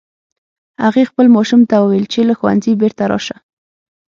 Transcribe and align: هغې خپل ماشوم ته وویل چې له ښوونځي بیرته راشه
هغې 0.83 1.03
خپل 1.09 1.25
ماشوم 1.35 1.61
ته 1.69 1.75
وویل 1.79 2.05
چې 2.13 2.19
له 2.29 2.33
ښوونځي 2.39 2.73
بیرته 2.81 3.03
راشه 3.11 3.37